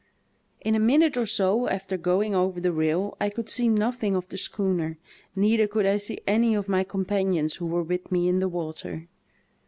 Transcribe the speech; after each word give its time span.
^'In 0.65 0.75
a 0.75 0.79
minute 0.79 1.15
or 1.15 1.27
so 1.27 1.67
after 1.69 1.95
going 1.95 2.33
over 2.33 2.59
the 2.59 2.71
rail 2.73 3.15
I 3.21 3.29
could 3.29 3.49
see 3.51 3.69
nothing 3.69 4.15
of 4.15 4.29
the 4.29 4.37
schooner; 4.39 4.97
neither 5.35 5.67
could 5.67 5.85
I 5.85 5.97
see 5.97 6.19
any 6.25 6.55
of 6.55 6.67
my 6.67 6.83
companions 6.83 7.57
who 7.57 7.67
were 7.67 7.83
with 7.83 8.11
me 8.11 8.27
in 8.27 8.39
the 8.39 8.49
water. 8.49 9.09